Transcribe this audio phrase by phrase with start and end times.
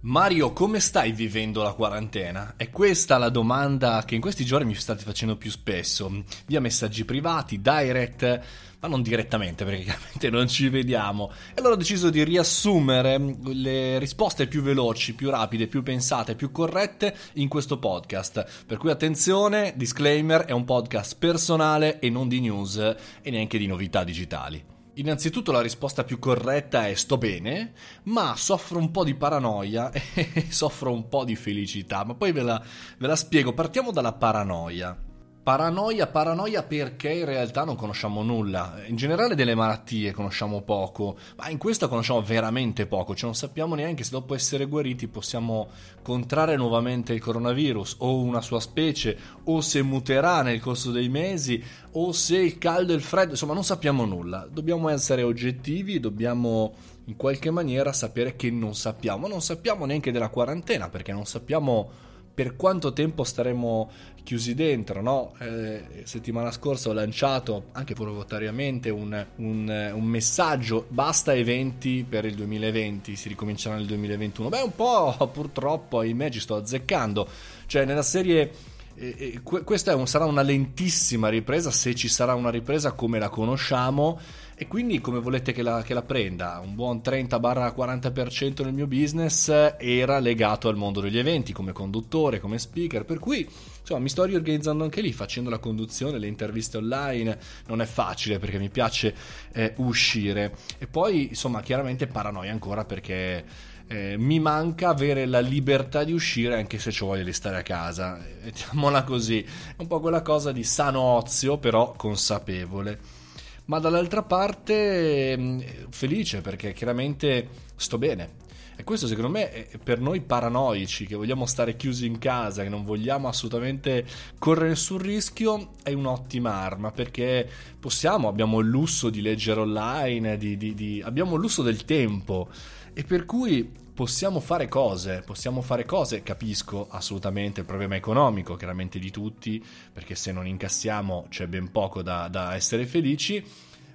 [0.00, 2.54] Mario, come stai vivendo la quarantena?
[2.56, 7.04] È questa la domanda che in questi giorni mi state facendo più spesso, via messaggi
[7.04, 8.40] privati, direct,
[8.78, 11.32] ma non direttamente perché chiaramente non ci vediamo.
[11.50, 16.52] E allora ho deciso di riassumere le risposte più veloci, più rapide, più pensate, più
[16.52, 18.66] corrette in questo podcast.
[18.66, 23.66] Per cui attenzione, disclaimer, è un podcast personale e non di news e neanche di
[23.66, 24.77] novità digitali.
[24.98, 27.72] Innanzitutto la risposta più corretta è sto bene,
[28.04, 32.42] ma soffro un po' di paranoia e soffro un po' di felicità, ma poi ve
[32.42, 32.60] la,
[32.98, 33.52] ve la spiego.
[33.52, 35.07] Partiamo dalla paranoia.
[35.48, 38.82] Paranoia, paranoia perché in realtà non conosciamo nulla.
[38.86, 43.74] In generale delle malattie conosciamo poco, ma in questa conosciamo veramente poco, cioè non sappiamo
[43.74, 45.68] neanche se dopo essere guariti possiamo
[46.02, 51.64] contrarre nuovamente il coronavirus o una sua specie, o se muterà nel corso dei mesi,
[51.92, 54.46] o se il caldo e il freddo, insomma non sappiamo nulla.
[54.52, 56.74] Dobbiamo essere oggettivi, dobbiamo
[57.06, 59.26] in qualche maniera sapere che non sappiamo.
[59.26, 62.07] Non sappiamo neanche della quarantena perché non sappiamo
[62.38, 63.90] per quanto tempo staremo
[64.22, 65.34] chiusi dentro, no?
[65.40, 72.36] Eh, settimana scorsa ho lanciato anche volontariamente un, un, un, messaggio basta eventi per il
[72.36, 74.50] 2020, si ricomincerà nel 2021.
[74.50, 77.26] Beh, un po' purtroppo, ahimè, ci sto azzeccando.
[77.66, 78.52] Cioè, nella serie
[78.98, 84.18] eh, questa un, sarà una lentissima ripresa, se ci sarà una ripresa come la conosciamo,
[84.56, 86.60] e quindi come volete che la, che la prenda?
[86.60, 92.58] Un buon 30-40% nel mio business era legato al mondo degli eventi, come conduttore, come
[92.58, 93.48] speaker, per cui
[93.80, 97.38] insomma mi sto riorganizzando anche lì, facendo la conduzione, le interviste online,
[97.68, 99.14] non è facile perché mi piace
[99.52, 100.56] eh, uscire.
[100.78, 103.44] E poi insomma chiaramente paranoia ancora perché
[103.88, 107.62] eh, mi manca avere la libertà di uscire anche se ci voglio di stare a
[107.62, 108.18] casa.
[108.42, 113.16] Mettiamola così, è un po' quella cosa di sano ozio, però consapevole.
[113.64, 118.46] Ma dall'altra parte mm, felice perché chiaramente sto bene.
[118.76, 122.84] E questo secondo me per noi paranoici che vogliamo stare chiusi in casa, che non
[122.84, 124.06] vogliamo assolutamente
[124.38, 127.48] correre sul rischio, è un'ottima arma perché
[127.80, 132.48] possiamo, abbiamo il lusso di leggere online, di, di, di, abbiamo il lusso del tempo
[132.98, 133.62] e per cui
[133.94, 140.16] possiamo fare cose, possiamo fare cose, capisco assolutamente il problema economico, chiaramente di tutti, perché
[140.16, 143.40] se non incassiamo c'è ben poco da, da essere felici,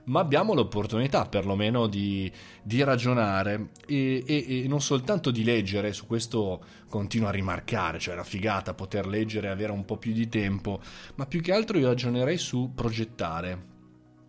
[0.06, 2.32] ma abbiamo l'opportunità perlomeno di,
[2.62, 8.16] di ragionare e, e, e, non soltanto di leggere, su questo continuo a rimarcare, cioè
[8.16, 10.82] la figata poter leggere e avere un po' più di tempo,
[11.16, 13.72] ma più che altro io ragionerei su progettare,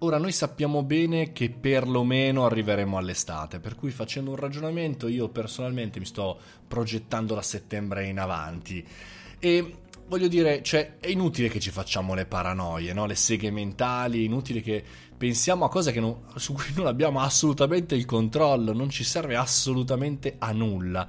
[0.04, 5.98] Ora noi sappiamo bene che perlomeno arriveremo all'estate, per cui facendo un ragionamento io personalmente
[5.98, 6.38] mi sto
[6.69, 8.87] progettando da settembre in avanti
[9.38, 9.76] e
[10.06, 13.06] voglio dire, cioè, è inutile che ci facciamo le paranoie, no?
[13.06, 14.84] le seghe mentali, è inutile che
[15.16, 20.34] pensiamo a cose non, su cui non abbiamo assolutamente il controllo, non ci serve assolutamente
[20.37, 21.09] a nulla.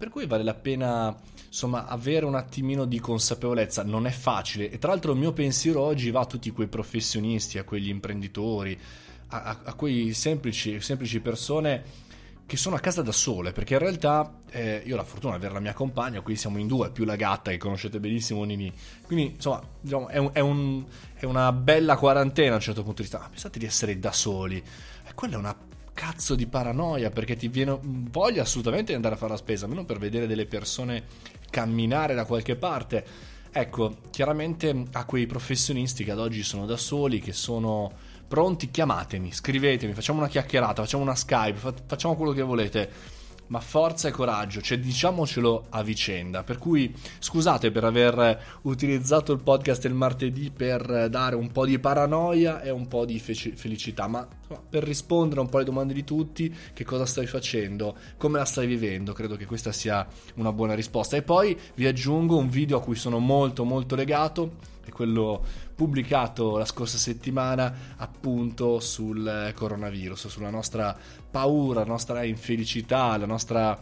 [0.00, 1.14] Per cui vale la pena
[1.46, 5.82] insomma avere un attimino di consapevolezza, non è facile e tra l'altro il mio pensiero
[5.82, 8.80] oggi va a tutti quei professionisti, a quegli imprenditori,
[9.26, 12.08] a, a, a quei semplici, semplici persone
[12.46, 15.40] che sono a casa da sole, perché in realtà eh, io ho la fortuna di
[15.40, 18.72] avere la mia compagna, qui siamo in due, più la gatta che conoscete benissimo Nini.
[19.04, 23.02] Quindi, insomma, diciamo, è, un, è, un, è, una bella quarantena a un certo punto
[23.02, 23.18] di vista.
[23.18, 24.56] Ma pensate di essere da soli.
[24.56, 25.54] E quella è una
[26.00, 29.84] cazzo di paranoia perché ti viene voglia assolutamente di andare a fare la spesa, almeno
[29.84, 31.04] per vedere delle persone
[31.50, 33.04] camminare da qualche parte.
[33.52, 37.92] Ecco, chiaramente a quei professionisti che ad oggi sono da soli, che sono
[38.26, 43.18] pronti, chiamatemi, scrivetemi, facciamo una chiacchierata, facciamo una Skype, facciamo quello che volete
[43.48, 46.44] ma forza e coraggio, cioè diciamocelo a vicenda.
[46.44, 51.78] Per cui scusate per aver utilizzato il podcast il martedì per dare un po' di
[51.78, 54.26] paranoia e un po' di fe- felicità, ma
[54.68, 58.66] per rispondere un po' alle domande di tutti, che cosa stai facendo, come la stai
[58.66, 60.06] vivendo, credo che questa sia
[60.36, 61.16] una buona risposta.
[61.16, 65.44] E poi vi aggiungo un video a cui sono molto molto legato, è quello
[65.74, 70.96] pubblicato la scorsa settimana appunto sul coronavirus, sulla nostra
[71.30, 73.80] paura, la nostra infelicità, la nostra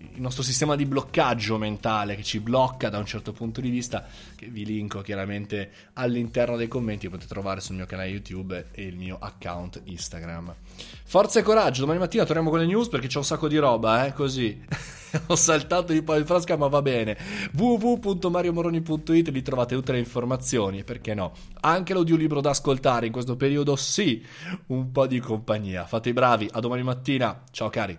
[0.00, 4.06] il nostro sistema di bloccaggio mentale che ci blocca da un certo punto di vista,
[4.36, 8.96] che vi linko chiaramente all'interno dei commenti, potete trovare sul mio canale YouTube e il
[8.96, 10.54] mio account Instagram.
[11.04, 14.06] Forza e coraggio, domani mattina torniamo con le news perché c'è un sacco di roba,
[14.06, 14.64] eh, così.
[15.26, 17.16] Ho saltato di po' in frasca, ma va bene.
[17.54, 21.32] www.mariomoroni.it lì trovate tutte le informazioni, perché no?
[21.60, 24.24] Anche l'audiolibro da ascoltare in questo periodo, sì,
[24.66, 25.86] un po' di compagnia.
[25.86, 27.42] Fate i bravi, a domani mattina.
[27.50, 27.96] Ciao cari.